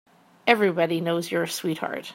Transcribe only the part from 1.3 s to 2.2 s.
you're a sweetheart.